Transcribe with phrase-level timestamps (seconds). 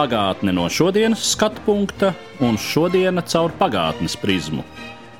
[0.00, 4.62] Pagātne no šodienas skatu punkta un šodienas caur pagātnes prizmu.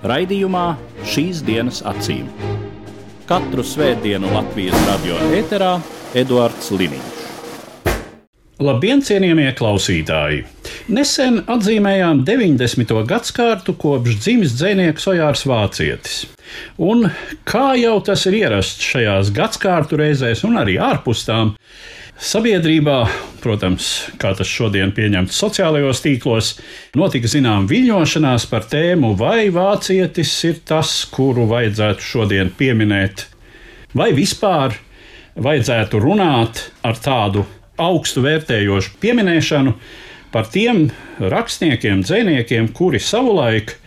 [0.09, 0.63] Raidījumā
[1.05, 2.31] šīs dienas acīm.
[3.29, 5.75] Katru svētdienu Latvijas radio eterā
[6.17, 7.21] Eduards Liniņš.
[8.65, 10.47] Labdien, cienījamie klausītāji!
[10.97, 12.97] Nesen atzīmējām 90.
[13.13, 16.23] gadsimtu kopš dzimis dzinieks Ojārs Vācietis.
[16.81, 17.11] Un
[17.45, 21.53] kā jau tas ir ierasts šajās gadsimtu reizēs, un arī ārpus tām,
[22.21, 22.99] sabiedrībā,
[23.41, 23.89] protams,
[24.21, 26.53] kā tas šodien pieņemts sociālajos tīklos,
[26.99, 33.25] notika zinām viļņošanās par tēmu, vai vācietis ir tas, kuru vajadzētu šodien pieminēt,
[33.97, 34.77] vai vispār
[35.41, 37.47] vajadzētu runāt ar tādu
[37.81, 39.75] augstu vērtējošu pieminēšanu
[40.31, 43.79] par tiem rakstniekiem, dziniekiem, kuri savulaik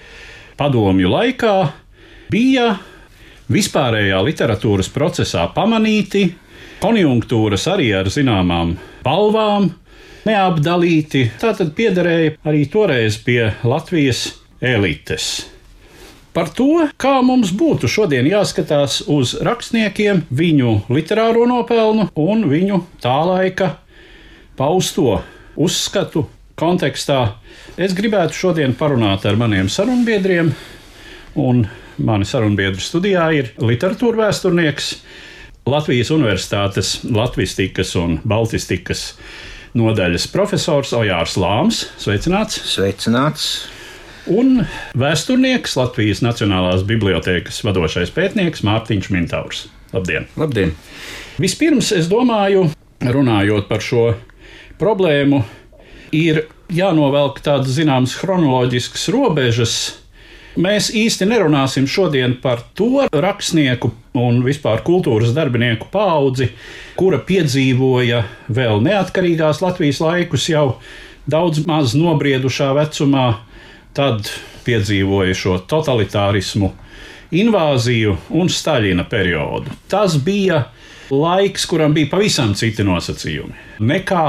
[0.58, 1.58] padomju laikā
[2.34, 2.74] bija
[3.54, 6.32] vispārējā literatūras procesā pamanīti,
[6.84, 9.70] konjunktūras arī ar zināmām balvām,
[10.28, 11.30] neapdalīti.
[11.40, 14.26] Tātad piederēja arī toreiz pie Latvijas
[14.60, 15.48] elites.
[16.34, 23.20] Par to, kā mums būtu šodien jāskatās uz rakstniekiem, viņu literāro nopelnu un viņu tā
[23.30, 23.76] laika
[24.58, 25.20] pausto
[25.54, 26.26] uzskatu
[26.58, 27.36] kontekstā,
[27.78, 30.50] es gribētu šodien parunāt ar maniem sarunbiedriem.
[31.38, 31.68] Un
[32.02, 34.90] mani sarunbiedri studijā ir literatūra vēsturnieks,
[35.64, 39.14] Latvijas Universitātes Latvijas un Baltistikas
[39.80, 41.86] nodaļas profesors Ojārs Lāms.
[42.04, 42.58] Sveicināts!
[42.68, 43.46] Sveicināts!
[44.28, 44.66] Un
[45.00, 49.64] vēsturnieks Latvijas Nacionālās Bibliotēkas vadošais pētnieks Mārtiņš Mintaurs.
[49.96, 50.28] Labdien!
[50.36, 50.76] Labdien!
[51.40, 52.68] Vispirms es domāju,
[53.00, 54.10] runājot par šo
[54.84, 55.46] problēmu,
[56.12, 56.44] ir
[56.76, 59.78] jānovelk tādas zināmas chronoloģiskas robežas.
[60.54, 63.90] Mēs īsti nerunāsim šodien par to rakstnieku
[64.22, 66.52] un vispār kultūras darbinieku paudzi,
[66.94, 68.20] kura piedzīvoja
[68.54, 70.68] vēl neatkarīgās Latvijas laikus jau
[71.26, 73.26] daudz maz nobriedušā vecumā,
[73.98, 74.30] tad
[74.68, 76.70] piedzīvoja šo totalitārismu,
[77.34, 79.74] invāziju un Staļina periodu.
[79.90, 80.68] Tas bija
[81.10, 84.28] laiks, kuram bija pavisam citi nosacījumi nekā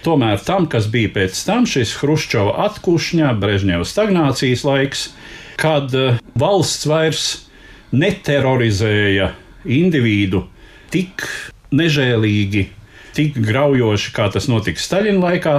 [0.00, 5.02] Tomēr tam, kas bija pēc tam, šis Hruščova atkušņa, Brežņeva stagnācijas laiks,
[5.60, 7.28] kad eh, valsts vairs
[7.90, 9.32] neterorizēja
[9.70, 10.44] individu
[10.90, 11.26] tik
[11.74, 12.66] nežēlīgi,
[13.14, 15.54] tik graujoši, kā tas notika Staļina laikā.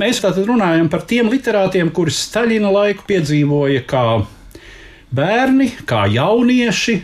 [0.00, 4.04] Mēs tātad runājam par tiem literātiem, kuri Staļina laiku piedzīvoja kā
[5.12, 7.00] bērni, kā jaunieši,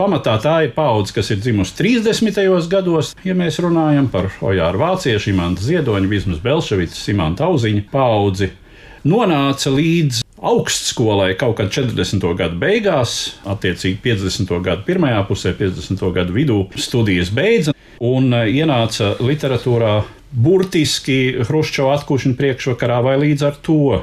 [0.00, 2.38] Pamatā tā ir paudze, kas ir dzimusi 30.
[2.72, 3.10] gados.
[3.20, 8.48] Ja mēs runājam par Ojāru Vāciešu, Imants Ziedoņu, Vismas Belševicu, Simanta Auziņu paudzi,
[9.04, 12.24] nonāca līdz augstskolai kaut kad 40.
[12.36, 14.54] gadu beigās, attiecīgi 50.
[14.64, 16.00] gadu pirmajā pusē, 50.
[16.16, 19.98] gadu vidū studijas beidza un e, ienāca literatūrā
[20.30, 24.00] burtiski Hruščova atkušana priekšvakarā vai līdz ar to.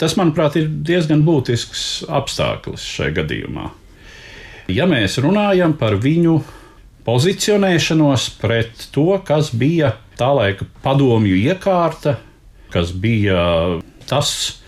[0.00, 3.68] Tas, manuprāt, ir diezgan būtisks apstākļus šajā gadījumā.
[4.72, 6.38] Ja mēs runājam par viņu
[7.04, 12.16] pozicionēšanos pret to, kas bija tā laika padomju iekārta,
[12.72, 13.42] kas bija
[14.08, 14.61] tas,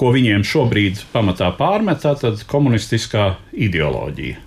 [0.00, 4.38] ko viņiem šobrīd pamatā pārmetā, tad komunistiskā ideoloģija.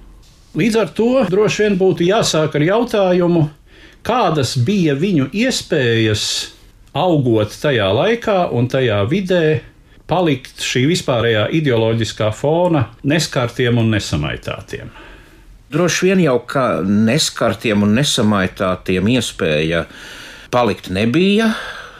[0.57, 3.47] Līdz ar to droši vien būtu jāsāk ar jautājumu,
[4.05, 6.25] kādas bija viņu iespējas
[6.93, 9.45] augot tajā laikā un tajā vidē,
[10.09, 14.91] palikt šī vispārējā ideoloģiskā fona neskartiem un nesamaitātiem.
[15.73, 19.87] Droši vien jau kā neskartiem un nesamaitātiem iespēja
[20.53, 21.53] palikt nebija.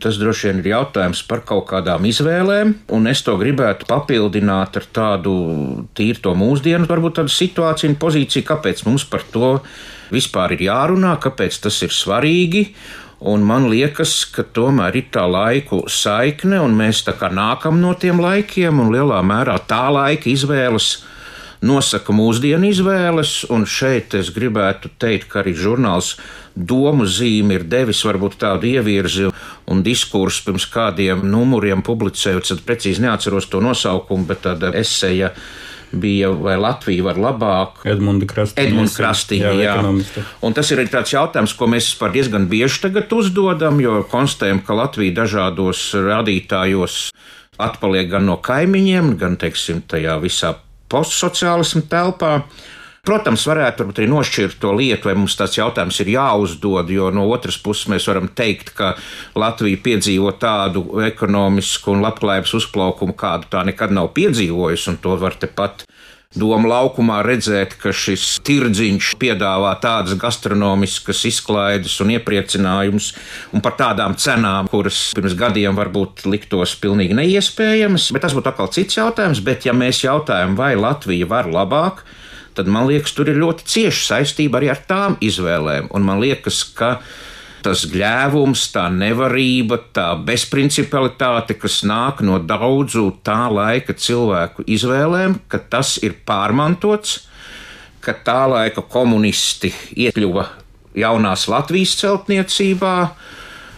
[0.04, 4.88] Tas droši vien ir jautājums par kaut kādām izvēlēm, un es to gribētu papildināt ar
[4.92, 5.36] tādu
[5.96, 9.54] tīru to mūsdienu, varbūt tādu situāciju un pozīciju, kāpēc mums par to
[10.12, 12.66] vispār ir jārunā, kāpēc tas ir svarīgi.
[13.32, 17.94] Un man liekas, ka tomēr ir tā laiku saikne, un mēs tā kā nākam no
[17.96, 20.98] tiem laikiem, un lielā mērā tā laika izvēles
[21.64, 26.18] nosaka mūsdienu izvēles, un šeit es gribētu teikt, ka arī žurnāls
[26.56, 29.30] Domu zīme ir devis varbūt tādu ievirzi
[29.74, 35.32] un diskursu pirms kādiem numuriem publicējot, tad precīzi neatceros to nosaukumu, bet tāda eseja
[35.94, 37.84] bija, vai Latvija var labāk.
[38.62, 39.76] Edmunds Krastīņš, jā.
[39.78, 40.26] jā.
[40.46, 44.64] Un tas ir arī tāds jautājums, ko mēs vispār diezgan bieži tagad uzdodam, jo konstatējam,
[44.66, 47.00] ka Latvija dažādos rādītājos
[47.62, 50.56] atpaliek gan no kaimiņiem, gan, teiksim, tajā visā
[50.94, 52.36] postsociālismu telpā.
[53.04, 57.58] Protams, varētu arī nošķirt to lietu, vai mums tāds jautājums ir jāuzdod, jo no otras
[57.60, 58.94] puses mēs varam teikt, ka
[59.36, 65.36] Latvija piedzīvo tādu ekonomisku un labklājības uzplaukumu, kādu tā nekad nav piedzīvojusi, un to var
[65.36, 65.84] tepat
[66.34, 73.12] Doma laukumā redzēt, ka šis tirdziņš piedāvā tādas gastronomiskas izklaides un iepriecinājumus,
[73.52, 78.10] un par tādām cenām, kuras pirms gadiem varbūt liktos pilnīgi neiespējamas.
[78.16, 79.44] Bet tas būtu atkal cits jautājums.
[79.46, 82.02] Bet, ja mēs jautājam, vai Latvija var labāk,
[82.58, 85.92] tad man liekas, tur ir ļoti cieša saistība arī ar tām izvēlēm.
[85.94, 86.98] Un man liekas, ka
[87.64, 95.62] tas gļēvums, tā nevarība, tā bezprincipialitāte, kas nāk no daudzu tā laika cilvēku izvēlēm, ka
[95.72, 97.22] tas ir pārmantots,
[98.04, 100.50] ka tā laika komunisti iekļuva
[101.00, 102.96] jaunās Latvijas celtniecībā,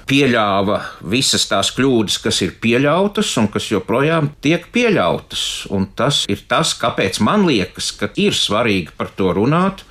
[0.10, 0.80] pieļāva
[1.12, 5.66] visas tās kļūdas, kas ir pieļautas un kas joprojām tiek pieļautas.
[5.74, 9.86] Un tas ir tas, kāpēc man liekas, ka ir svarīgi par to runāt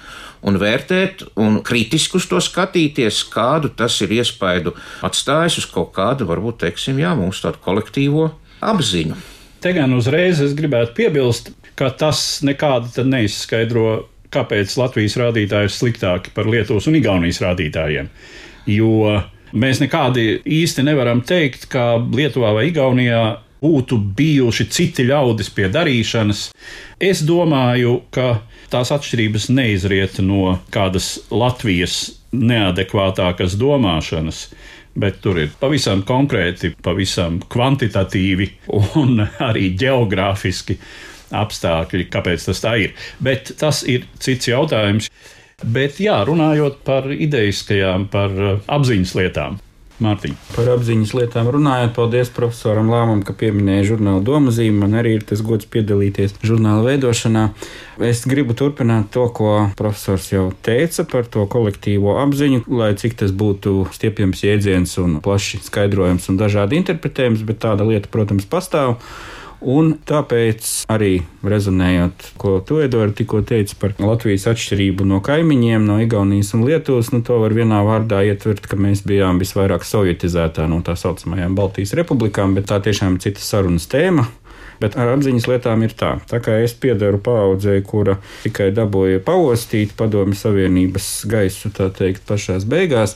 [0.44, 4.74] un vērtēt un kritiski uz to skatīties, kādu tas ir iespaidu
[5.06, 8.28] atstājis uz kaut kādu, varbūt, teiksim, jā, mūsu tādu kolektīvo
[8.64, 9.16] apziņu.
[9.64, 16.34] Te gan uzreiz es gribētu piebilst, ka tas nekādi neizskaidro, kāpēc Latvijas rādītāji ir sliktāki
[16.34, 18.10] par Lietuvas un Igaunijas rādītājiem.
[18.68, 19.22] Jo
[19.54, 23.22] mēs nekādi īsti nevaram teikt, ka Lietuvā vai Igaunijā
[23.64, 26.50] būtu bijuši citi ļaudis pie darīšanas.
[27.00, 28.42] Es domāju, ka
[28.72, 34.48] tās atšķirības neizriet no kādas Latvijas neadekvātākas domāšanas.
[34.94, 38.50] Bet tur ir pavisam konkrēti, pavisam kvantitatīvi
[39.00, 40.78] un arī geogrāfiski
[41.34, 42.92] apstākļi, kāpēc tas tā ir.
[43.22, 45.10] Bet tas ir cits jautājums.
[45.62, 48.34] Bet, jā, runājot par ideiskajām, par
[48.66, 49.60] apziņas lietām,
[50.02, 50.32] Mārtiņ.
[50.56, 54.80] Par apziņas lietām runājot, paldies profesoram Lāmam, ka pieminēja žurnāla domazīmi.
[54.80, 57.44] Man arī ir tas gods piedalīties žurnāla veidošanā.
[58.02, 63.30] Es gribu turpināt to, ko profesors jau teica par to kolektīvo apziņu, lai cik tas
[63.30, 68.98] būtu stiepjams jēdziens un plaši skaidrojams un dažādi interpretējums, bet tāda lieta, protams, pastāv.
[69.60, 75.98] Un tāpēc arī rezonējot, ko tu, Edvards, tikko teici par Latvijas atšķirību no kaimiņiem, no
[76.02, 80.82] Igaunijas un Lietuvas, nu to var vienā vārdā ietvert, ka mēs bijām visvairāk sovietizētā no
[80.84, 84.26] tā saucamajām Baltijas republikām, bet tā tiešām ir cita sarunas tēma.
[84.82, 86.16] Bet ar apziņas lietām ir tā.
[86.28, 92.66] Tā kā es piedaru paudzei, kura tikai dabūja paostīt padomju Savienības gaisu, tā teikt, pašās
[92.68, 93.14] beigās,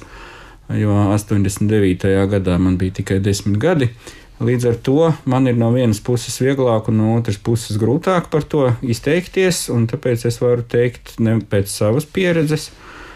[0.70, 2.14] jo 89.
[2.30, 3.90] gadā man bija tikai desmit gadi.
[4.38, 8.44] Līdz ar to man ir no vienas puses vieglāk, un no otras puses grūtāk par
[8.46, 9.64] to izteikties.
[9.90, 12.68] Tāpēc es varu teikt ne pēc savas pieredzes,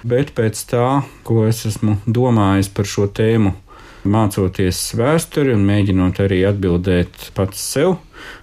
[0.03, 0.89] bet pēc tā,
[1.23, 3.55] ko es esmu domājis par šo tēmu,
[4.03, 8.01] mācoties vēsturi un mēģinot arī atbildēt pats sev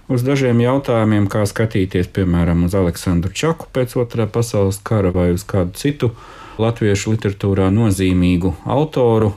[0.08, 5.44] uz dažiem jautājumiem, kā skatīties, piemēram, uz Aleksandru Čaku pēc otrā pasaules kara vai uz
[5.44, 6.14] kādu citu
[6.60, 9.34] latviešu literatūrā nozīmīgu autoru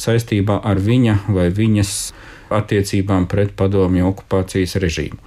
[0.00, 1.92] saistībā ar viņa vai viņas
[2.52, 5.20] attiecībām pret padomju okupācijas režīmu.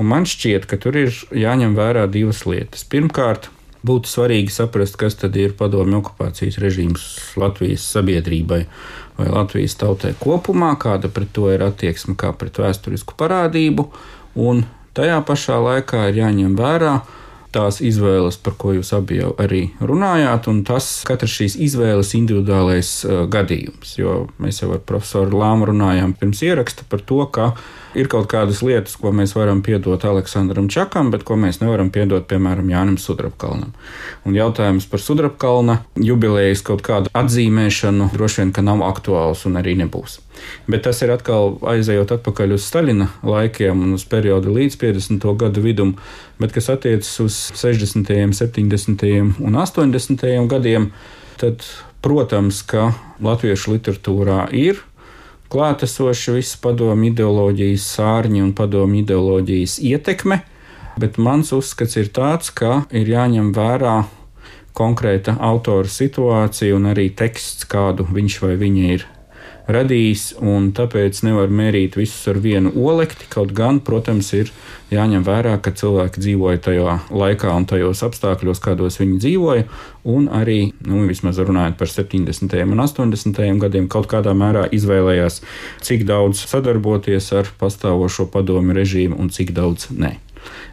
[0.00, 2.86] Un man šķiet, ka tur ir jāņem vērā divas lietas.
[2.88, 3.50] Pirmkārt,
[3.86, 7.06] būtu svarīgi saprast, kas tad ir padomju okupācijas režīms
[7.40, 8.62] Latvijas sabiedrībai
[9.18, 13.88] vai Latvijas tautai kopumā, kāda pret to ir attieksme kā pret vēsturisku parādību,
[14.40, 14.64] un
[14.96, 16.94] tajā pašā laikā ir jāņem vērā,
[17.52, 22.90] tās izvēles, par ko jūs abi jau arī runājāt, un tas katrs šīs izvēles individuālais
[23.06, 23.96] uh, gadījums.
[24.00, 27.52] Jo mēs jau ar profesoru Lāmu runājām pirms ieraksta par to, ka
[27.94, 32.24] ir kaut kādas lietas, ko mēs varam piedot Aleksandram Čakam, bet ko mēs nevaram piedot,
[32.28, 33.74] piemēram, Jānim Sudrabkalnam.
[34.28, 39.76] Un jautājums par Sudrabkalna jubilejas kaut kādu atzīmēšanu droši vien, ka nav aktuāls un arī
[39.82, 40.20] nebūs.
[40.70, 45.28] Bet tas ir atkal aizejot atpakaļ uz Staļina laikiem un uz periodu līdz 50.
[45.38, 45.96] gadu vidum,
[46.40, 48.08] bet kas attiecas uz 60.,
[48.40, 49.06] 70.
[49.38, 50.26] un 80.
[50.50, 50.90] gadiem,
[51.40, 51.66] tad,
[52.02, 52.90] protams, ka
[53.22, 54.80] latviešu literatūrā ir
[55.52, 60.40] klātesoša visas padomu ideoloģijas sārņi un padomu ideoloģijas ietekme,
[61.00, 63.96] bet mans uzskats ir tāds, ka ir jāņem vērā
[64.76, 69.06] konkrēta autora situācija un arī teksts, kādu viņš vai viņa ir
[69.70, 73.28] radījis, un tāpēc nevar mērīt visus ar vienu olekti.
[73.32, 74.50] Kaut gan, protams, ir
[74.92, 79.68] jāņem vērā, ka cilvēki dzīvoja tajā laikā un tajos apstākļos, kādos viņi dzīvoja,
[80.08, 82.58] un arī, nu, vismaz runājot par 70.
[82.66, 83.42] un 80.
[83.62, 85.40] gadiem, kaut kādā mērā izvēlējās,
[85.86, 90.16] cik daudz sadarboties ar pastāvošo padomu režīmu un cik daudz nē.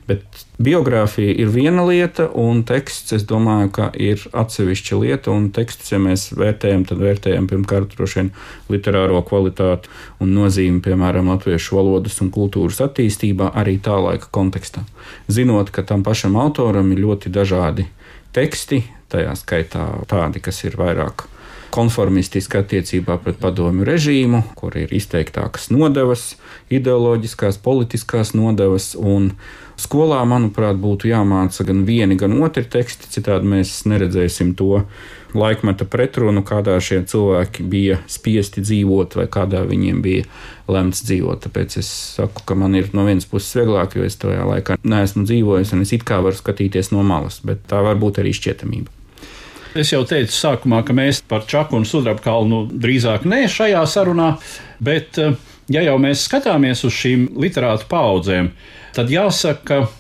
[0.10, 0.24] Bet
[0.62, 5.34] biogrāfija ir viena lieta, un teksts, es domāju, ka ir atsevišķa lieta.
[5.36, 8.32] Un tekstus, ja mēs vērtējam, tad vērtējam pirmkārt droši vien
[8.74, 9.92] literāro kvalitāti
[10.24, 14.86] un nozīmi, piemēram, latviešu valodas un kultūras attīstībā, arī tā laika kontekstā.
[15.32, 17.90] Zinot, ka tam pašam autoram ir ļoti dažādi
[18.36, 21.30] teksti, tajā skaitā tādi, kas ir vairāk
[21.74, 26.34] konformistiski attiecībā pret padomju režīmu, kur ir izteiktākas nodevas,
[26.74, 28.96] ideoloģiskās, politiskās nodevas.
[29.80, 34.82] Skolā, manuprāt, būtu jāmāca gan vieni, gan otri teksti, citādi mēs neredzēsim to
[35.32, 40.28] laikmeta pretrunu, kādā šie cilvēki bija spiesti dzīvot vai kādā viņiem bija
[40.68, 41.46] lemts dzīvot.
[41.48, 45.24] Tāpēc es saku, ka man ir no vienas puses vieglāk, jo es tajā laikā neesmu
[45.30, 48.99] dzīvojis un es it kā varu skatīties no malas, bet tā var būt arī šķietamība.
[49.78, 54.32] Es jau teicu sākumā, ka mēs par Čaku un Sudraba kalnu drīzāk ne šajā sarunā,
[54.82, 55.36] bet eh,
[55.70, 58.50] ja jau mēs skatāmies uz šīm literātu paudzēm,
[58.98, 60.00] tad jāsaka, ka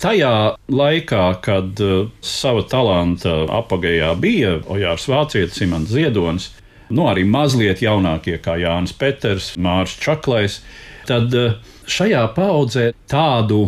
[0.00, 0.32] tajā
[0.72, 6.48] laikā, kad uh, sava talanta apgājā bija Ojārs Vācietis, Imants Ziedonis,
[6.88, 10.62] nu arī mazliet jaunākie kā Jānis Peters, Mārs Čaklais,
[11.08, 13.66] tad uh, šajā paudzē tādu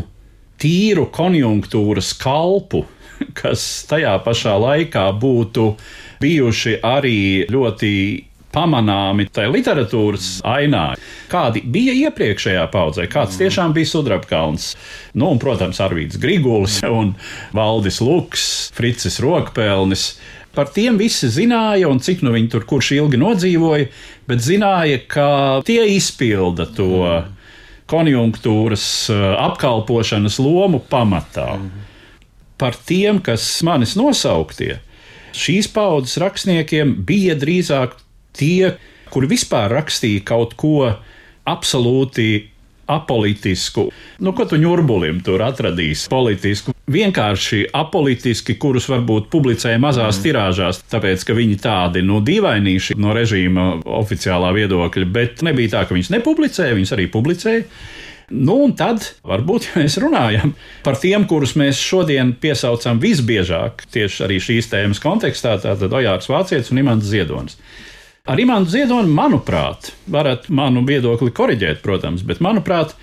[0.62, 2.86] tīru konjunktūras kalpu
[3.40, 5.72] kas tajā pašā laikā būtu
[6.22, 7.92] bijuši arī ļoti
[8.52, 10.92] pamanāmi tajā literatūras ainā.
[11.32, 14.72] Kādi bija iepriekšējā paudzē, kāds tiešām bija Sudrabkalns.
[15.16, 17.14] Nu, un, protams, Arvīts Griguls un
[17.56, 20.12] Valdis Luks, Fricis Rokpelnis.
[20.52, 23.86] Par tiem visi zināja, un cik nu viņi tur kurš ilgi nodzīvoja,
[24.28, 25.28] bet zināja, ka
[25.64, 27.22] tie izpilda to
[27.88, 31.56] konjunktūras eh, apkalpošanas lomu pamatā.
[31.56, 31.88] Mm -hmm
[32.62, 34.76] par tiem, kas manis nosauktie.
[35.34, 37.96] Šīs paudzes rakstniekiem bija drīzāk
[38.36, 38.76] tie,
[39.12, 40.92] kuri vispār rakstīja kaut ko
[41.48, 42.52] absolūti
[42.92, 43.86] apolitisku.
[44.22, 46.74] Nu, ko tu ņurbulim tur atradīsi politisku?
[46.92, 50.24] Vienkārši apolitiski, kurus varbūt publicēja mazās mm.
[50.26, 53.68] tirāžās, tāpēc, ka viņi tādi, nu, dīvainīši no režīma
[54.02, 57.66] oficiālā viedokļa, bet nebija tā, ka viņus nepublicēja, viņus arī publicēja.
[58.32, 60.54] Nu, un tad varbūt ja mēs runājam
[60.86, 66.72] par tiem, kurus mēs šodien piesaucam visbiežāk tieši arī šīs tēmas kontekstā, tātad Ojārs Vācietis
[66.72, 67.58] un Imants Ziedonis.
[68.22, 72.94] Ar Imantu Ziedoni, manuprāt, varat manu viedokli koriģēt, protams, bet manuprāt,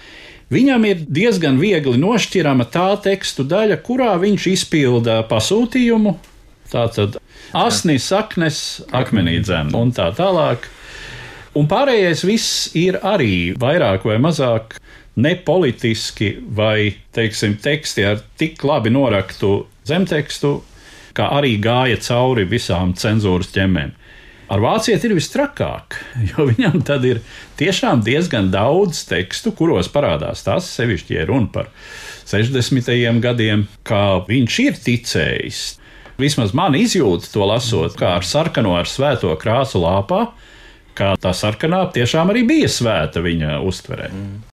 [0.50, 6.16] Viņam ir diezgan viegli nošķirama tā tekstu daļa, kurā viņš izpilda pasūtījumu.
[6.72, 7.20] Tātad
[7.54, 8.58] asnis, saknes,
[8.90, 10.66] akmenī dzēna un tā tālāk.
[11.54, 14.79] Un pārējais viss ir arī vairāk vai mazāk
[15.20, 20.60] nepolitiski vai, teiksim, teksti ar tik labi noraktu zemtekstu,
[21.18, 23.96] kā arī gāja cauri visām cenzūras ķemmēm.
[24.50, 26.00] Ar vācieti ir vistrakāk,
[26.32, 27.22] jo viņam tad ir
[27.60, 31.70] tiešām diezgan daudz tekstu, kuros parādās tas, sevišķi, ja runa par
[32.30, 33.22] 60.
[33.22, 35.64] gadiem, kā viņš ir ticējis.
[36.20, 40.26] Vismaz man izjūta to lasot, kā ar sarkano, ar svēto krāsu lāpā,
[40.98, 44.10] kā tā sarkanā tiešām arī bija svēta viņa uztverē.
[44.12, 44.49] Mm.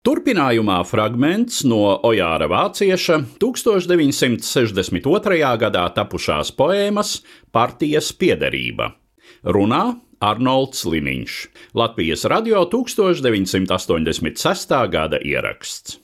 [0.00, 5.36] Turpinājumā fragments no Ojāra Vācieša 1962.
[5.60, 7.20] gadā tapušās poēmas
[7.52, 8.96] Partijas piederība.
[9.44, 14.72] Runā Arnolds Liniņš, Latvijas radio 1986.
[14.96, 16.00] gada ieraksts.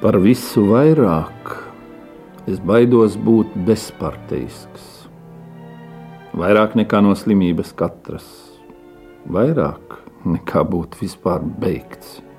[0.00, 1.68] Par visu vairāk
[2.48, 5.04] es baidos būt bezparteisks.
[6.32, 8.56] Vairāk nekā no slimības katras,
[9.28, 12.31] vairāk nekā būt vispār beigts.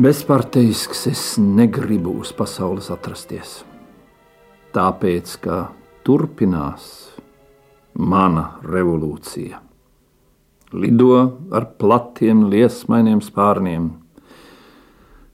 [0.00, 3.50] Bezparteisks es negribu uz pasaules atrasties.
[4.72, 5.56] Tāpēc, ka
[6.06, 6.86] turpinās
[8.00, 9.58] mana revolūcija.
[10.72, 11.18] Lido
[11.52, 13.90] ar platiem, liesmainiem spārniem.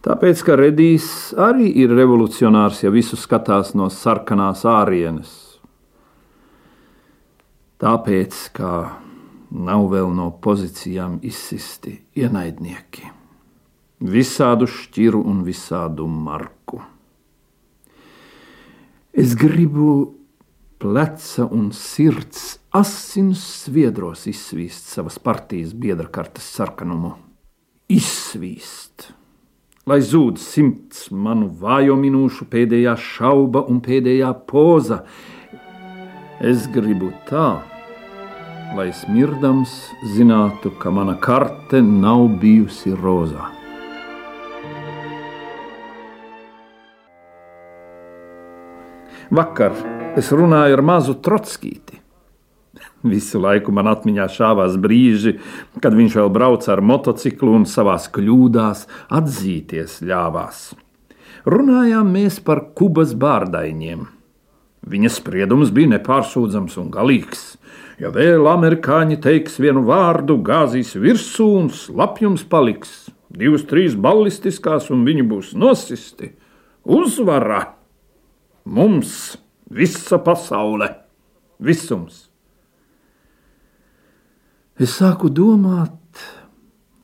[0.02, 1.11] Tāpēc, ka Redijs
[1.46, 5.37] arī ir revolucionārs, ja visu skatās no sarkanās ārienes.
[7.78, 8.73] Tāpēc, ka
[9.52, 13.15] nav vēl no pozīcijām izsisti ienaidnieki
[14.00, 16.82] visādu šķiru un visādu marku.
[19.16, 20.12] Es gribu
[20.78, 27.14] pleca un sirds asins sviedros izsvīst savas partijas biedra kartes sarkanumu.
[27.88, 29.12] Izsvīst,
[29.86, 35.04] lai zūd simts manu vājo minūšu pēdējā šauba un pēdējā poza.
[36.44, 37.62] Es gribu tā,
[38.76, 39.78] lai smirdams
[40.12, 43.55] zinātu, ka mana karte nav bijusi rozā.
[49.30, 49.73] Vakar
[50.14, 51.99] es runāju ar mazu trotskīti.
[53.06, 55.37] Visu laiku man atmiņā šāvās brīži,
[55.83, 58.87] kad viņš vēl brauca ar motociklu un savās kļūdās
[59.18, 60.61] atzīties ļāvās.
[61.47, 64.06] Runājām mēs par kubas bārdaņiem.
[64.87, 67.56] Viņa spriedums bija nepārsūdzams un galīgs.
[67.99, 73.09] Ja vēl amerikāņi teiks vienu vārdu, gāzīs virsū un slapjums paliks.
[73.26, 76.37] Divas, trīs ballistiskās, un viņi būs nosisti.
[76.87, 77.75] Uzvara!
[78.66, 79.37] Mums
[79.70, 80.88] visa pasaule,
[81.62, 82.25] visums!
[84.82, 86.18] Es sāku domāt,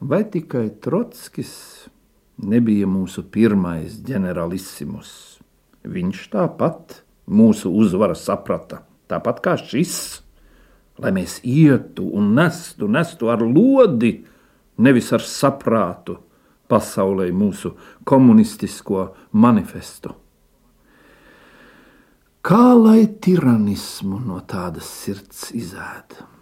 [0.03, 1.53] vai tikai Trotskis
[2.43, 5.13] nebija mūsu pirmais ģenerālissimus.
[5.87, 6.97] Viņš tāpat
[7.31, 9.95] mūsu uzvaru saprata, tāpat kā šis,
[10.99, 14.17] lai mēs ietu un nestu, nestu ar lodi,
[14.83, 16.19] nevis ar saprātu
[16.67, 20.17] pasaulē mūsu komunistisko manifestu.
[22.43, 26.33] Kā lai tiranismu no tādas sirds izēda?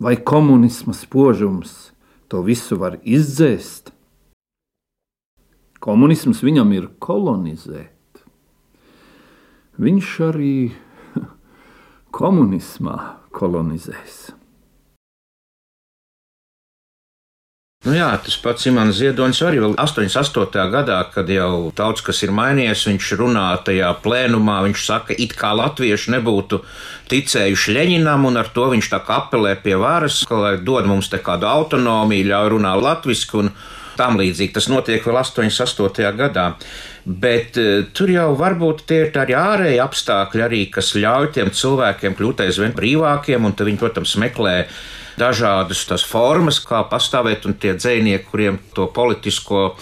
[0.00, 1.92] vai komunisma spožums
[2.28, 3.92] to visu var izdzēst?
[5.80, 8.24] Komunisms viņam ir kolonizēt.
[9.80, 10.54] Viņš arī
[12.18, 12.96] komunismā
[13.36, 14.30] kolonizēs.
[17.90, 20.60] Nu jā, tas pats Imants Ziedonis arī vēl 88.
[20.70, 25.50] gadā, kad jau daudz kas ir mainījies, viņš runā tajā plēnumā, viņš saka, it kā
[25.58, 26.60] latvieši nebūtu
[27.10, 31.10] ticējuši Ļeņinam, un ar to viņš tā kā apelē pie varas, ka lai dod mums
[31.10, 33.50] te kādu autonomiju, ļauj runāt latviski un
[33.98, 34.54] tam līdzīgi.
[34.54, 36.14] Tas notiek vēl 88.
[36.22, 36.46] gadā.
[37.02, 42.14] Bet uh, tur jau varbūt tie ir tādi ārēji apstākļi arī, kas ļauj tiem cilvēkiem
[42.14, 44.56] kļūt aizvien brīvākiem, un viņi, protams, meklē
[45.20, 49.74] dažādas formas, kā pastāvēt, un tie dzinieki, kuriem to politisko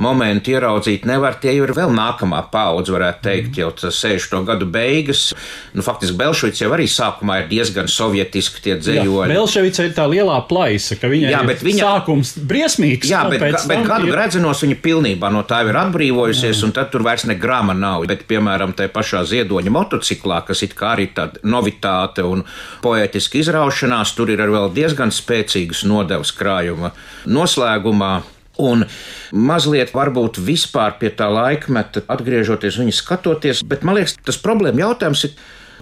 [0.00, 1.36] momentu ieraudzīt nevar.
[1.40, 4.44] Tie jau ir vēl nākamā paudze, varētu teikt, jau tas 60.
[4.48, 5.30] gadu beigas.
[5.76, 9.34] Nu, faktiski Belšvics jau arī sākumā ir diezgan sovietiski tie dzējoļi.
[9.34, 13.10] Belšvica ir tā lielā plaisa, ka viņai jā, viņa sākums briesmīgs.
[13.10, 14.16] Jā, bet, bet, bet gadu ir...
[14.18, 16.66] redzenos viņa pilnībā no tā ir atbrīvojusies, jā.
[16.66, 18.08] un tad tur vairs ne grama nav.
[18.10, 22.46] Bet, piemēram, tajā pašā ziedoņa motociklā, kas it kā arī tāda novitāte un
[22.84, 26.94] poētiska izraušanās, tur ir vēl diezgan spēcīgas nodevas krājuma
[27.28, 28.14] noslēgumā.
[28.60, 28.84] Un
[29.32, 35.26] mazliet varbūt vispār pie tā laikmeta atgriežoties, viņa skatoties, bet man liekas, tas problēma jautājums
[35.28, 35.36] ir,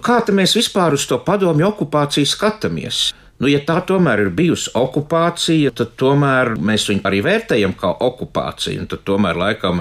[0.05, 3.09] kā mēs vispār uz to padomju okupāciju skatāmies.
[3.39, 8.81] Nu, ja tā tomēr ir bijusi okupācija, tad tomēr mēs viņu arī vērtējam kā okupāciju,
[8.83, 9.79] un tad tomēr laikam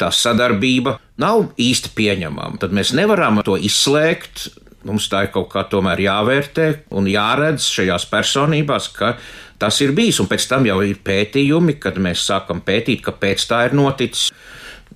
[0.00, 2.60] tā sadarbība nav īsti pieņemama.
[2.60, 4.50] Tad mēs nevaram to izslēgt.
[4.88, 9.16] Mums tā ir kaut kā tomēr jāvērtē un jāredz šajās personībās, ka
[9.58, 13.64] Tas ir bijis, un pēc tam jau ir pētījumi, kad mēs sākam pētīt, kāpēc tā
[13.66, 14.30] ir noticis.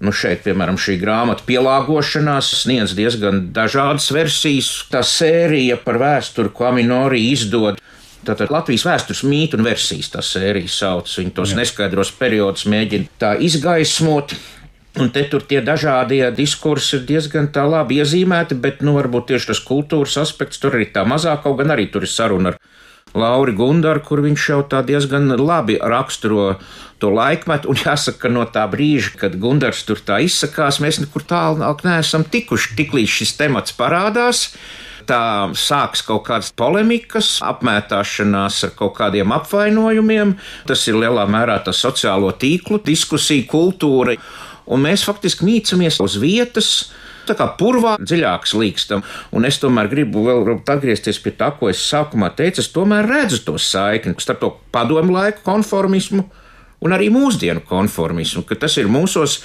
[0.03, 4.71] Nu šeit, piemēram, šī grāmata pielāgošanās sniedz diezgan dažādas versijas.
[4.91, 7.83] Tā sērija par vēsturi, ko Aminori izdod,
[8.23, 11.11] Tātad Latvijas vēstures mītu un versijas tā sērija sauc.
[11.11, 11.57] Viņi tos Jā.
[11.59, 14.37] neskaidros periodus mēģina tā izgaismot.
[15.01, 19.49] Un te tur tie dažādie diskursi ir diezgan tā labi iezīmēti, bet, nu, varbūt tieši
[19.53, 22.59] tas kultūras aspekts tur arī tā mazāk, kaut gan arī tur ir saruna ar
[23.17, 26.55] Lauri Gundaru, kur viņš jau tā diezgan labi raksturo
[27.01, 27.73] to laikmetu.
[27.73, 32.25] Un jāsaka, ka no tā brīža, kad Gundars tur tā izsakās, mēs nekur tālu neesam
[32.25, 32.77] tikuši.
[32.79, 34.47] Tiklīdz šis temats parādās,
[35.09, 40.37] tā sāks kaut kādas polemikas, apmētāšanās ar kaut kādiem apvainojumiem.
[40.69, 44.17] Tas ir lielā mērā tas sociālo tīklu, diskusiju kultūra.
[44.67, 46.93] Un mēs faktiski mīcamies uz vietas,
[47.27, 49.03] tā kā purvā dziļāk slīkstam.
[49.35, 52.63] Un es tomēr gribu vēl atgriezties pie tā, ko es sākumā teicu.
[52.63, 56.27] Es tomēr redzu to saikni starp to padomu laiku konformismu
[56.83, 59.39] un arī mūsdienu konformismu, ka tas ir mūsos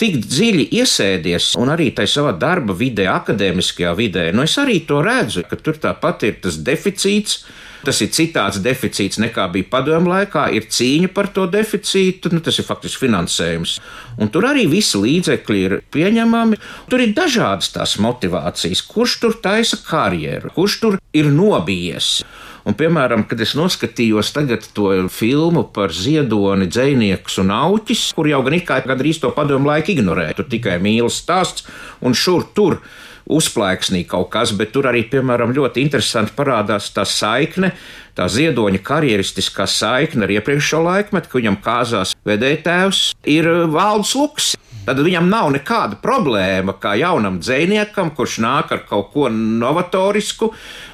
[0.00, 5.00] tik dziļi iesēdies, un arī tajā savā darba vidē, akadēmiskajā vidē, nu es arī to
[5.04, 7.46] redzu, ka tur tāpat ir tas deficīts,
[7.86, 12.58] Tas ir citāds deficīts nekā bija padomu laikā, ir cīņa par to deficītu, nu, tas
[12.58, 13.76] ir faktiski finansējums.
[14.18, 16.58] Un tur arī visi līdzekļi ir pieņemami.
[16.90, 22.18] Tur ir dažādas tās motivācijas, kurš tur taisa karjeru, kurš tur ir nobijies.
[22.66, 24.32] Un, piemēram, kad es noskatījos
[24.74, 29.70] to filmu par ziedoni, dzinieku un auķis, kur jau gan it kā gandrīz to padomu
[29.70, 31.68] laiku ignorē, tur tikai mīlestības stāsts
[32.02, 32.80] un šur tur
[33.26, 37.72] uzplaiksnī kaut kas, bet tur arī, piemēram, ļoti interesanti parādās tā saikne,
[38.16, 44.54] tā ziedoņa karjeristiskā saikne ar iepriekšējo laikmetu, ka viņam kāzās vedētājs ir Valdis Luks.
[44.86, 50.52] Tad viņam nav nekāda problēma, kā jaunam dziniekam, kurš nāk ar kaut ko novatorisku,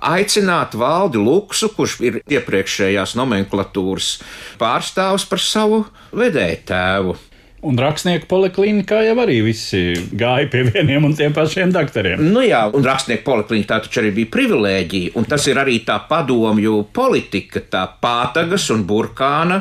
[0.08, 4.14] aicināt valdi Luksu, kurš ir iepriekšējās nomenklatūras
[4.62, 5.82] pārstāvs par savu
[6.16, 7.18] vedēju tēvu.
[7.62, 12.24] Un rakstnieku poliklinikā jau arī visi gāja pie vieniem un tiem pašiem doktoriem.
[12.34, 16.80] Nu jā, un rakstnieku poliklinikā taču arī bija privilēģija, un tas ir arī tā padomju
[16.90, 19.60] politika, tā pātagas un burkāna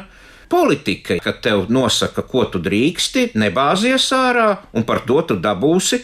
[0.50, 6.02] politika, ka tev nosaka, ko tu drīksti, nebāzies ārā, un par to tu dabūsi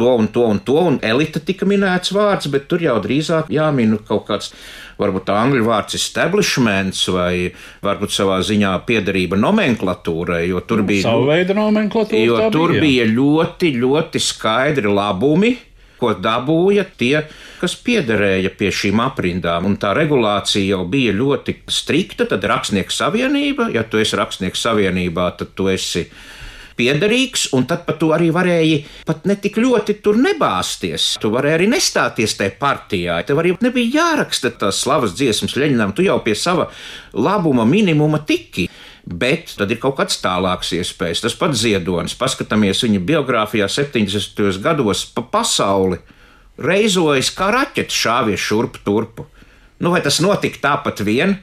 [0.00, 3.98] to un to un to, un elite tika minēts vārds, bet tur jau drīzāk jāmin
[4.08, 4.52] kaut kāds,
[5.00, 7.50] varbūt angļu vārds establishments vai
[7.84, 11.08] varbūt savā ziņā piederība nomenklatūrai, jo tur bija.
[11.08, 12.26] Savu veidu nomenklatūra.
[12.26, 15.56] Jo tur bija, bija ļoti, ļoti skaidri labumi
[16.00, 17.14] ko dabūja tie,
[17.60, 19.68] kas piederēja pie šīm aprindām.
[19.68, 22.24] Un tā regulācija jau bija ļoti strikta.
[22.30, 26.06] Tad rakstnieku savienība, ja tu esi rakstnieku savienībā, tad tu esi
[26.80, 31.12] piederīgs, un tad pat tu arī varēji pat ne tik ļoti tur nebāzties.
[31.20, 33.18] Tu varēji arī nestāties tajā partijā.
[33.28, 36.70] Tev arī nebija jāraksta tās slavas dziesmas Leņķinam, tu jau pie sava
[37.12, 38.70] labuma minimuma tiki.
[39.10, 41.24] Bet tad ir kaut kāds tālāks iespējas.
[41.24, 44.60] Tas pats ziedonis, paskatāmies viņa biogrāfijā 70.
[44.62, 45.98] gados pa pasauli,
[46.60, 49.26] reizojas kā raķetes šāvies šurp turpu.
[49.80, 51.38] Nu, vai tas notika tāpat vien?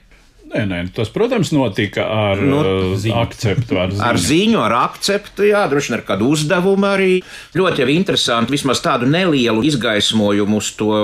[0.48, 3.16] Nē, nē, tas, protams, notika ar nu, uh, ziņu.
[3.20, 3.76] akceptu.
[3.82, 4.04] Ar ziņu.
[4.08, 7.10] ar ziņu, ar akceptu, jā, droši vien ar kādu uzdevumu arī.
[7.58, 11.02] Ļoti jau interesanti, vismaz tādu nelielu izgaismojumu uz to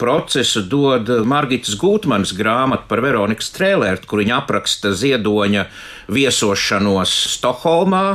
[0.00, 5.66] procesu dod Margitas Gūtmanas grāmata par Veronikas Trēlērtu, kur viņa apraksta ziedoņa
[6.08, 8.06] viesošanos Stokholmā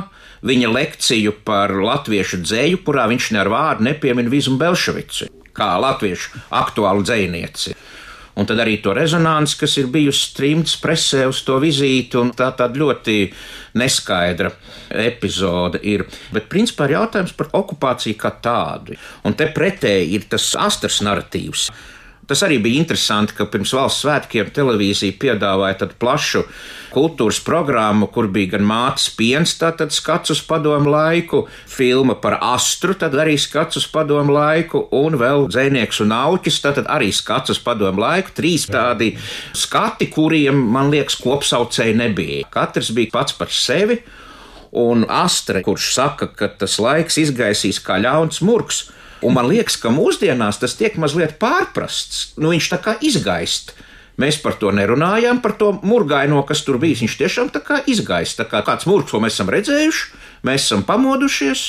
[0.43, 6.41] viņa lekciju par latviešu dzēju, kurā viņš ne ar vārdu nepiemin Vizmu Belševicu kā latviešu
[6.49, 7.75] aktuālu dzējnieci.
[8.33, 12.49] Un tad arī to rezonanci, kas ir bijusi trimts presē uz to vizīti, un tā
[12.57, 13.17] tāda ļoti
[13.77, 14.49] neskaidra
[15.03, 16.07] epizode ir.
[16.33, 18.97] Bet principā ir jautājums par okupāciju kā tādu.
[19.27, 21.69] Un te pretēji ir tas astras narratīvs.
[22.27, 26.43] Tas arī bija interesanti, ka pirms valsts svētkiem televīzija piedāvāja tādu plašu
[26.93, 32.95] kultūras programmu, kur bija gan mātes piens, tātad skats uz padomu laiku, filma par astru,
[32.95, 37.59] tad arī skats uz padomu laiku, un vēl dzēnieks un auķis, tātad arī skats uz
[37.63, 38.31] padomu laiku.
[38.38, 39.13] Trīs tādi
[39.57, 42.47] skati, kuriem, man liekas, kopsaucēji nebija.
[42.53, 43.99] Katrs bija pats par sevi,
[44.73, 48.86] un Astre, kurš saka, ka tas laiks izgaisīs kā ļauns murgs,
[49.23, 52.33] Un man liekas, ka mūsdienās tas tiek mazliet pārprasts.
[52.38, 53.73] Nu, viņš tā kā izgaist.
[54.21, 57.01] Mēs par to nerunājām, par to murgaino, kas tur bijis.
[57.01, 58.38] Viņš tiešām tā kā izgaist.
[58.38, 60.03] Tā kā kāds murgs, ko mēs esam redzējuši,
[60.45, 61.63] mēs esam pamodušies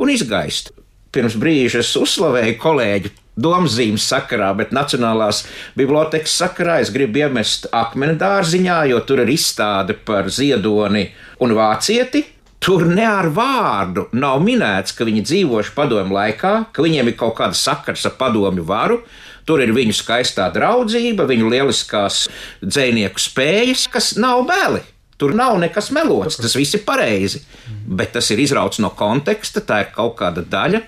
[0.00, 0.72] un izgaist.
[1.12, 3.12] Pirms brīža es uzslavēju kolēģi
[3.42, 5.42] domzīmes sakarā, bet Nacionālās
[5.76, 11.10] bibliotekas sakarā es gribu iemest akmeni dārziņā, jo tur ir izstāde par ziedoni
[11.44, 12.24] un vācieti.
[12.62, 17.34] Tur ne ar vārdu nav minēts, ka viņi dzīvojuši padomju laikā, ka viņiem ir kaut
[17.40, 19.00] kāda sakars ar padomju varu.
[19.42, 22.28] Tur ir viņu skaistā draudzība, viņu lieliskās
[22.62, 24.84] dzinieku spējas, kas nav bēli.
[25.18, 27.42] Tur nav nekas melots, tas viss ir pareizi.
[27.82, 30.84] Bet tas ir izrauts no konteksta, tā ir kaut kāda daļa.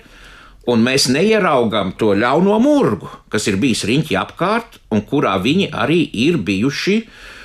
[0.71, 5.99] Un mēs neieraugām to ļauno murgu, kas ir bijis riņķi apkārt, un kurā viņi arī
[6.23, 6.95] ir bijuši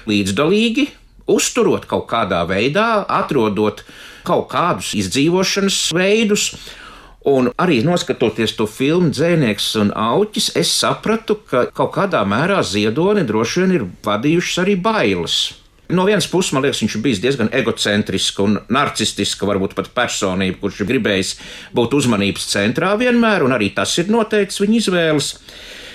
[0.08, 0.86] līdzdalīgi,
[1.30, 3.82] uzturot kaut kādā veidā, atrodot
[4.30, 6.52] kaut kādus izdzīvošanas veidus.
[7.28, 13.26] Un arī noskatoties to filmu Dzēnieks un Auķis, es sapratu, ka kaut kādā mērā ziedoni
[13.28, 15.40] droši vien ir vadījušas arī bailes.
[15.90, 20.60] No vienas puses, man liekas, viņš ir bijis diezgan egocentrisks un narcistisks, varbūt pat personība,
[20.62, 21.34] kurš ir gribējis
[21.76, 25.32] būt uzmanības centrā vienmēr, un arī tas ir noteicis viņa izvēles.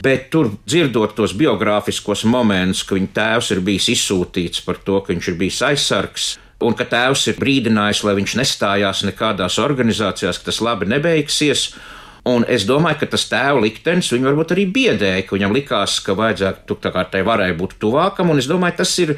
[0.06, 5.16] Bet tur dzirdot tos biogrāfiskos momentus, ka viņa tēvs ir bijis izsūtīts par to, ka
[5.16, 10.52] viņš ir bijis aizsargs, un ka tēvs ir brīdinājis, lai viņš nestājās nekādās organizācijās, ka
[10.52, 11.70] tas labi nebeigsies.
[12.26, 16.16] Un es domāju, ka tas tēva liktenis viņu varbūt arī biedēja, ka viņam likās, ka
[16.18, 18.32] vajadzētu tā kā tai varai būt tuvākam.
[18.34, 19.12] Un es domāju, tas ir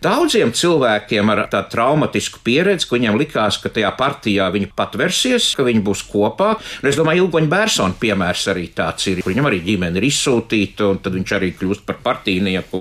[0.00, 5.68] daudziem cilvēkiem ar tādu traumatisku pieredzi, ka viņiem likās, ka tajā partijā viņi patversies, ka
[5.68, 6.54] viņi būs kopā.
[6.80, 9.20] Un es domāju, Ilgoņa Bērsona piemērs arī tāds ir.
[9.28, 12.80] Viņam arī ģimene ir izsūtīta, un tad viņš arī kļūst par partijnieku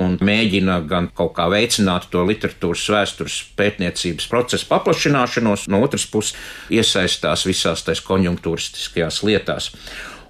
[0.00, 6.36] un mēģina gan kaut kā veicināt to literatūras vēstures pētniecības procesu paplašināšanos, no otras puses
[6.72, 9.70] iesaistās visās tais konjunktūristiskajās lietās.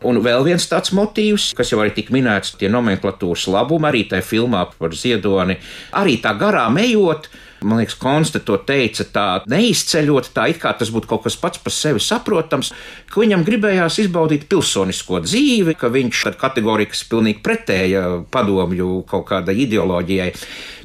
[0.03, 4.27] Un vēl viens tāds motīvs, kas jau arī tika minēts, tie nomenklatūras labumi, arī tajā
[4.27, 5.61] filmā par ziedoni,
[5.99, 7.29] arī tā garām ejot,
[7.65, 11.61] man liekas, Konsta to teica tā neizceļot, tā it kā tas būtu kaut kas pats
[11.63, 12.73] par sevi saprotams,
[13.11, 19.57] ka viņam gribējās izbaudīt pilsonisko dzīvi, ka viņš tad kategoriski pilnīgi pretēja padomju kaut kādai
[19.67, 20.31] ideoloģijai,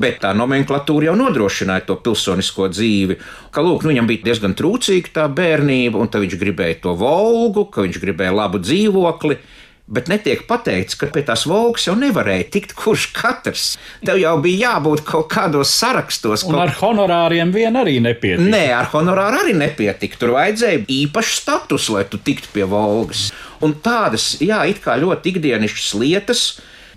[0.02, 3.20] bet tā nomenklatūra jau nodrošināja to pilsonisko dzīvi,
[3.52, 7.86] ka, lūk, nu, viņam bija diezgan trūcīga tā bērnība, un viņš gribēja to volgu, ka
[7.86, 9.40] viņš gribēja labu dzīvokli,
[9.88, 13.68] Bet netiek pateikts, ka pie tās volgas jau nevarēja tikt kurš katrs.
[14.04, 16.44] Tev jau bija jābūt kaut kādos sarakstos.
[16.44, 16.64] Un kaut...
[16.66, 18.50] ar honorāriem vien arī nepietika.
[18.52, 20.20] Nē, ar honorāru arī nepietika.
[20.20, 23.30] Tur vajadzēja īpašu statusu, lai tu tiktu pie volgas.
[23.64, 26.44] Un tādas, jā, it kā ļoti ikdienišķas lietas,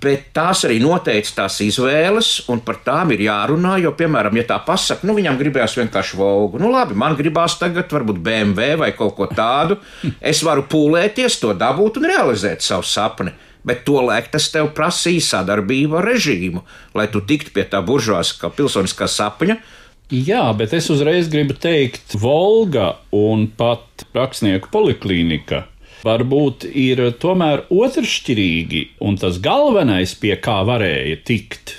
[0.01, 3.77] bet tās arī noteica tās izvēles, un par tām ir jārunā.
[3.83, 7.93] Jo, piemēram, ja tā pasakā, nu viņam gribējās vienkārši volgu, nu labi, man gribās tagad
[7.93, 9.79] varbūt BMW vai kaut ko tādu,
[10.21, 13.35] es varu pūlēties, to dabūt un realizēt savu sapni.
[13.67, 16.63] Bet tolaik tas tev prasīja sadarbību ar režīmu,
[16.97, 19.59] lai tu tiktu pie tā buržuāskā pilsoniskā sapņa.
[20.11, 25.67] Jā, bet es uzreiz gribu teikt, Volga un pat rakstnieku poliklīnika
[26.07, 31.77] varbūt ir tomēr otršķirīgi, un tas galvenais, pie kā varēja tikt,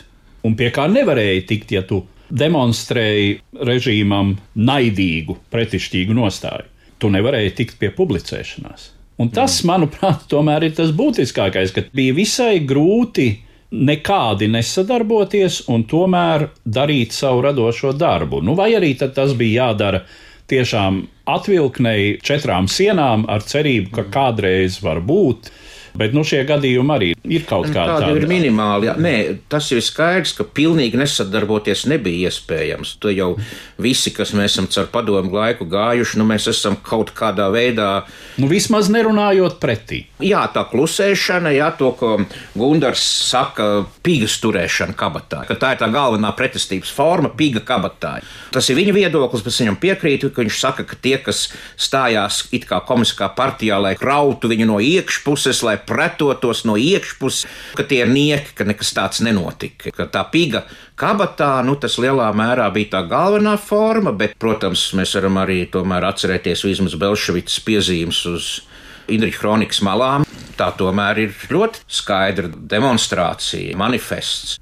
[0.47, 3.35] un pie kā nevarēja tikt, ja tu demonstrēji
[3.67, 6.67] režīmam naidīgu, pretišķīgu nostāju.
[7.01, 8.91] Tu nevarēji tikt pie publicēšanās.
[9.21, 9.69] Un tas, mm.
[9.69, 13.29] manuprāt, tomēr ir tas būtiskākais, ka bija visai grūti
[13.71, 18.41] nekādi nesadarboties un tomēr darīt savu radošo darbu.
[18.43, 20.03] Nu, vai arī tas bija jādara
[20.51, 25.51] tiešām atvilknēji četrām sienām ar cerību, ka kādreiz var būt.
[25.97, 28.05] Bet nu, šie gadījumi arī ir kaut kādi tādi.
[28.07, 28.89] Tādi ir minimāli.
[28.89, 28.95] Jā.
[29.01, 29.13] Nē,
[29.51, 32.95] tas ir skaidrs, ka pilnīgi nesadarboties nebija iespējams.
[33.03, 33.29] To jau
[33.81, 37.89] visi, kas mēs esam caur padomu laiku gājuši, nu mēs esam kaut kādā veidā.
[38.41, 40.03] Nu, vismaz nerunājot pretī.
[40.21, 42.13] Jā, tā klusēšana, jā, to, ko
[42.57, 45.43] Gundars saka, pīgas turēšana kabatā.
[45.49, 48.17] Ka tā ir tā galvenā pretestības forma, pīga kabatā.
[48.53, 51.45] Tas ir viņa viedoklis, bet viņam piekrītu, ka viņš saka, ka tie, kas
[51.79, 57.10] stājās it kā komiskā partijā, lai krautu viņu no iekšpuses, lai pretotos no iekšpuses,
[57.77, 59.91] ka tie ir nieki, ka nekas tāds nenotika.
[59.95, 60.63] Ka tā piga
[60.99, 66.65] kabatā, nu, tas lielā mērā bija tā galvenā forma, bet, protams, mēs varam arī atcerēties
[66.67, 68.51] vismaz Belševicas piezīmes uz
[69.11, 70.25] Indriča kronikas malām.
[70.57, 74.59] Tā tomēr ir ļoti skaidra demonstrācija, manifests.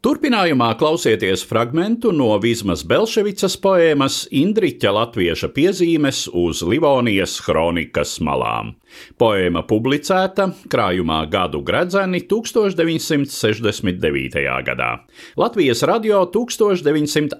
[0.00, 8.80] Turpinājumā klausieties fragment no Vismas Belševicas poēmas Indriča latvieša piezīmes uz Livonijas kronikas malām.
[9.20, 14.40] Poēma publicēta krājumā Gadu gredzeni 1969.
[14.70, 15.04] gadā.
[15.36, 17.36] Latvijas radio 1988.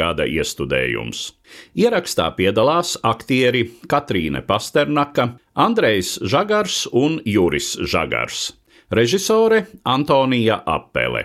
[0.00, 1.36] gada iestudējums.
[1.76, 8.56] Ierakstā piedalās aktieri Katrīne Pasternaka, Andrejs Žagars un Juris Žagars.
[8.90, 11.20] Režisore Antonija Apele.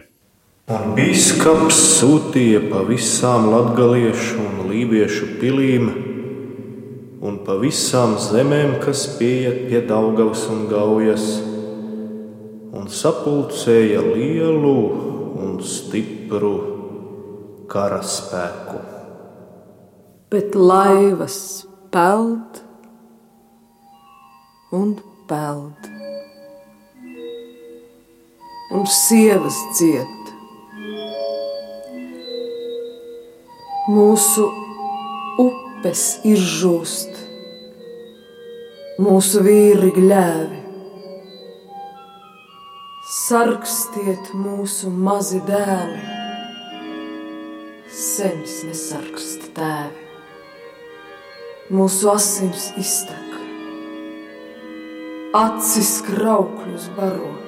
[0.70, 5.88] Un biskups sūtīja pa visām latgaliešu un lībiešu pilīm
[7.26, 11.26] un pa visām zemēm, kas pieiet pie Daugavas un Gaujas,
[12.70, 14.76] un sapulcēja lielu
[15.42, 16.54] un stipru
[17.74, 18.84] karaspēku.
[20.30, 22.62] Bet laivas peld
[24.70, 25.96] un peld
[28.72, 30.32] un sievas dzied.
[33.86, 34.48] Mūsu
[35.42, 37.20] upes ir žūst,
[39.06, 40.62] mūsu vīri gļēvi.
[43.16, 46.02] Sarkstiet mūsu mazi dēli,
[47.90, 50.04] senis nesarksta tēvi.
[51.74, 53.40] Mūsu asins iztek,
[55.38, 57.45] acis kraukļus barot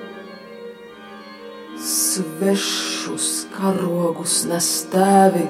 [1.81, 5.45] svešus karogus nes tēvi,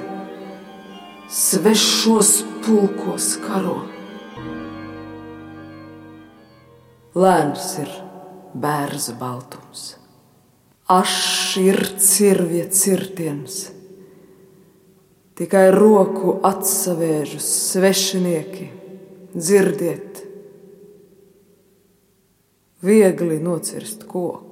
[1.32, 2.32] svešos
[2.64, 3.78] pulkos karo.
[7.18, 7.90] Lēns ir
[8.54, 9.96] bērza baltums,
[10.92, 13.64] ašs ir cirvie cirtiens,
[15.38, 18.68] tikai roku atsavēžus svešinieki,
[19.34, 20.22] dzirdiet,
[22.84, 24.47] viegli nocirst koku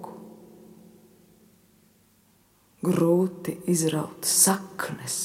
[2.86, 5.18] grūti izraut saknes.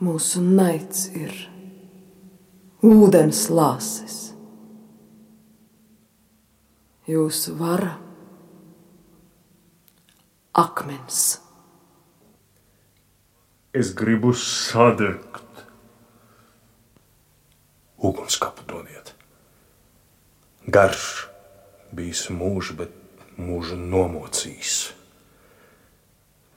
[0.00, 1.34] Mūsu naids ir
[2.86, 4.16] ūdens lāses,
[7.10, 7.98] jūsu vara
[10.56, 11.40] akmens.
[13.76, 15.66] Es gribu sadegt.
[18.00, 19.12] Ugunskapu dodiet.
[20.66, 21.28] Garš
[21.92, 22.96] bijis mūžs, bet
[23.40, 24.90] mūžu nomocīs.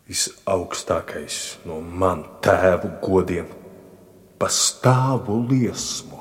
[0.07, 3.47] Visaugstākais no man tēvu godiem
[4.41, 6.19] pastāvu liesmu,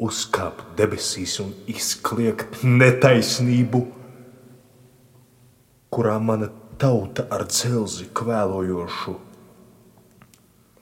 [0.00, 3.82] uzkāpt debesīs un izkliegt netaisnību,
[5.92, 6.48] kurā mana
[6.80, 9.14] tauta ar dzelzi kvēlojošu,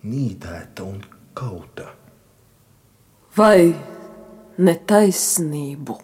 [0.06, 1.02] nīdēta un
[1.34, 1.90] kauta.
[3.34, 3.74] Vai
[4.58, 6.03] netaisnību?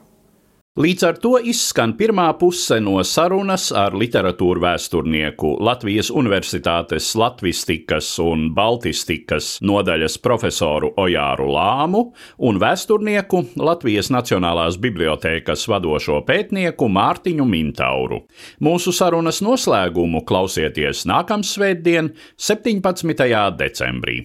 [0.80, 8.46] Līdz ar to izskan pirmā puse no sarunas ar literatūru vēsturnieku Latvijas Universitātes Latvistikas un
[8.56, 12.04] Baltistikas nodaļas profesoru Ojāru Lāmu
[12.48, 18.24] un vēsturnieku Latvijas Nacionālās bibliotēkas vadošo pētnieku Mārtiņu Mintauru.
[18.64, 23.30] Mūsu sarunas noslēgumu klausieties nākamsvētdien, 17.
[23.60, 24.20] decembrī.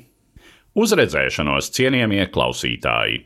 [0.76, 3.26] Uz redzēšanos, cienījamie klausītāji!